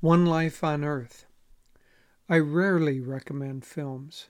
[0.00, 1.26] One Life on Earth.
[2.26, 4.28] I rarely recommend films,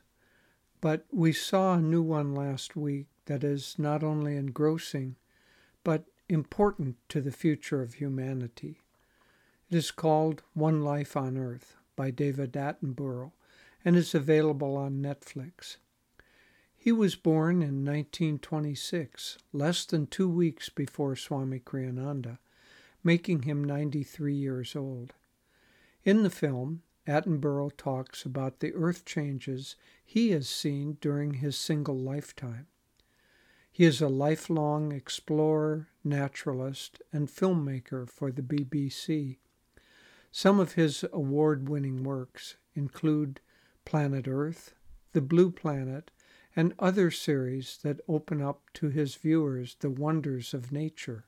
[0.80, 5.14] but we saw a new one last week that is not only engrossing,
[5.84, 8.80] but important to the future of humanity.
[9.70, 13.30] It is called One Life on Earth by David Attenborough
[13.84, 15.76] and is available on Netflix.
[16.76, 22.38] He was born in 1926, less than two weeks before Swami Kriyananda,
[23.04, 25.14] making him 93 years old.
[26.02, 31.98] In the film, Attenborough talks about the earth changes he has seen during his single
[31.98, 32.68] lifetime.
[33.70, 39.36] He is a lifelong explorer, naturalist, and filmmaker for the BBC.
[40.32, 43.40] Some of his award winning works include
[43.84, 44.74] Planet Earth,
[45.12, 46.10] The Blue Planet,
[46.56, 51.26] and other series that open up to his viewers the wonders of nature.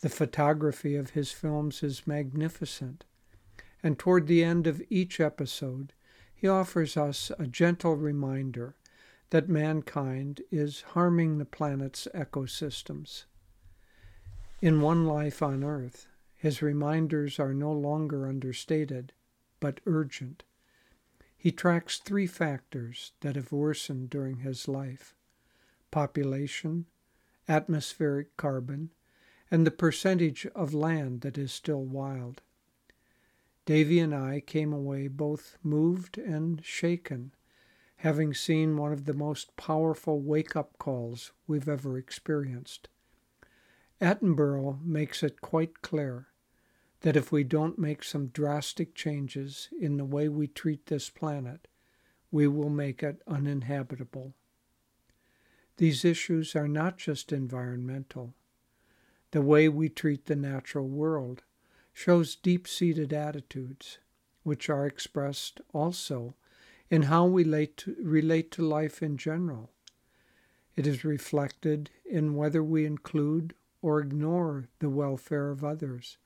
[0.00, 3.04] The photography of his films is magnificent
[3.82, 5.92] and toward the end of each episode,
[6.34, 8.76] he offers us a gentle reminder
[9.30, 13.24] that mankind is harming the planet's ecosystems.
[14.60, 19.12] In One Life on Earth, his reminders are no longer understated,
[19.60, 20.44] but urgent.
[21.36, 25.14] He tracks three factors that have worsened during his life
[25.90, 26.86] population,
[27.48, 28.90] atmospheric carbon,
[29.50, 32.42] and the percentage of land that is still wild.
[33.68, 37.34] Davy and I came away both moved and shaken,
[37.96, 42.88] having seen one of the most powerful wake up calls we've ever experienced.
[44.00, 46.28] Attenborough makes it quite clear
[47.02, 51.68] that if we don't make some drastic changes in the way we treat this planet,
[52.30, 54.32] we will make it uninhabitable.
[55.76, 58.32] These issues are not just environmental.
[59.32, 61.42] The way we treat the natural world
[61.98, 63.98] shows deep seated attitudes,
[64.44, 66.36] which are expressed also
[66.88, 69.72] in how we relate to, relate to life in general.
[70.76, 73.52] It is reflected in whether we include
[73.82, 76.18] or ignore the welfare of others,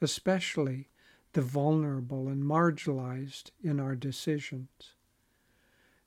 [0.00, 0.88] especially
[1.34, 4.96] the vulnerable and marginalized in our decisions.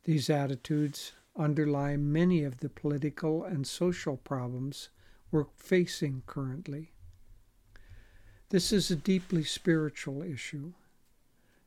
[0.04, 4.90] These attitudes underlie many of the political and social problems
[5.32, 6.92] we're facing currently.
[8.50, 10.74] This is a deeply spiritual issue.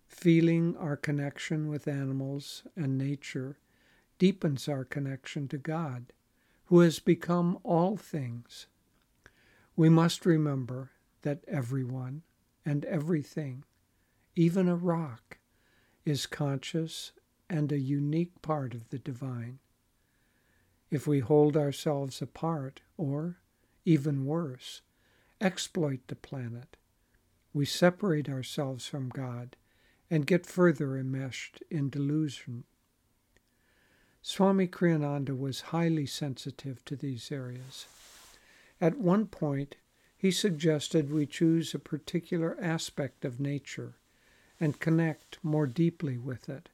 [0.07, 3.59] Feeling our connection with animals and nature
[4.19, 6.13] deepens our connection to God,
[6.67, 8.67] who has become all things.
[9.75, 10.91] We must remember
[11.23, 12.23] that everyone
[12.65, 13.65] and everything,
[14.37, 15.39] even a rock,
[16.05, 17.11] is conscious
[17.51, 19.59] and a unique part of the divine.
[20.91, 23.39] If we hold ourselves apart, or,
[23.85, 24.83] even worse,
[25.41, 26.77] exploit the planet.
[27.53, 29.57] We separate ourselves from God
[30.11, 32.65] and get further enmeshed in delusion.
[34.23, 37.87] Swami Kriyananda was highly sensitive to these areas.
[38.81, 39.77] At one point,
[40.17, 43.95] he suggested we choose a particular aspect of nature
[44.61, 46.69] and connect more deeply with it.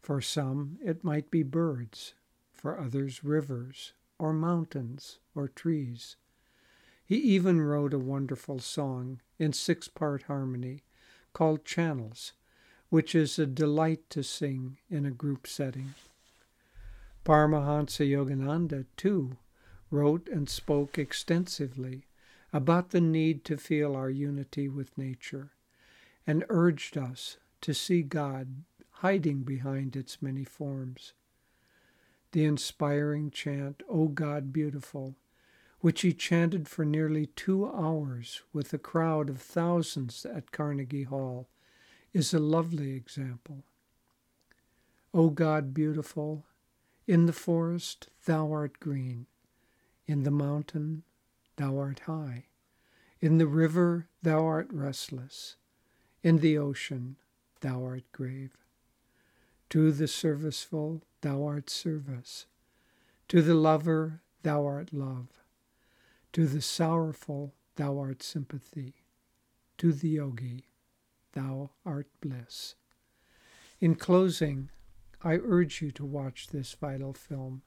[0.00, 2.14] For some, it might be birds,
[2.52, 6.16] for others, rivers, or mountains, or trees.
[7.08, 10.82] He even wrote a wonderful song in six part harmony
[11.32, 12.34] called Channels,
[12.90, 15.94] which is a delight to sing in a group setting.
[17.24, 19.38] Paramahansa Yogananda, too,
[19.90, 22.04] wrote and spoke extensively
[22.52, 25.52] about the need to feel our unity with nature
[26.26, 31.14] and urged us to see God hiding behind its many forms.
[32.32, 35.14] The inspiring chant, O God Beautiful,
[35.80, 41.48] which he chanted for nearly two hours with a crowd of thousands at Carnegie Hall,
[42.12, 43.64] is a lovely example.
[45.14, 46.44] O God beautiful,
[47.06, 49.26] in the forest thou art green,
[50.06, 51.04] in the mountain
[51.56, 52.46] thou art high,
[53.20, 55.56] in the river thou art restless,
[56.22, 57.16] in the ocean
[57.60, 58.56] thou art grave.
[59.70, 62.46] To the serviceful thou art service,
[63.28, 65.28] to the lover thou art love.
[66.32, 68.94] To the sorrowful, thou art sympathy.
[69.78, 70.68] To the yogi,
[71.32, 72.74] thou art bliss.
[73.80, 74.70] In closing,
[75.22, 77.62] I urge you to watch this vital film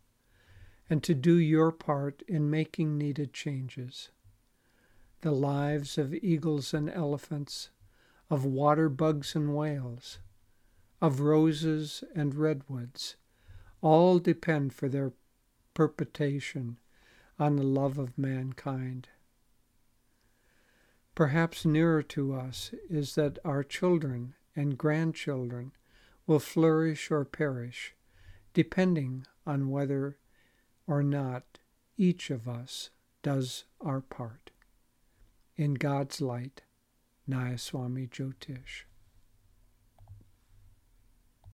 [0.89, 4.09] and to do your part in making needed changes.
[5.21, 7.69] The lives of eagles and elephants,
[8.29, 10.19] of water bugs and whales,
[11.01, 13.15] of roses and redwoods,
[13.81, 15.13] all depend for their
[15.73, 16.77] perpetuation
[17.41, 19.09] on the love of mankind.
[21.15, 25.71] Perhaps nearer to us is that our children and grandchildren
[26.27, 27.95] will flourish or perish,
[28.53, 30.19] depending on whether
[30.85, 31.57] or not
[31.97, 32.91] each of us
[33.23, 34.51] does our part.
[35.57, 36.61] In God's light,
[37.27, 38.83] Nayaswami Jyotish.